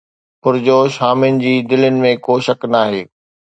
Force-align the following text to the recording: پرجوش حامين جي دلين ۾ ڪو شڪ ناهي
پرجوش 0.45 0.91
حامين 1.03 1.37
جي 1.45 1.53
دلين 1.73 2.01
۾ 2.07 2.15
ڪو 2.25 2.41
شڪ 2.49 2.69
ناهي 2.73 3.01